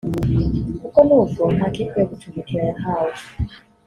kuko 0.81 0.99
n’ubwo 1.07 1.41
nta 1.55 1.67
kipe 1.73 1.95
yo 1.99 2.07
gucumbikira 2.11 2.61
yahawe 2.69 3.13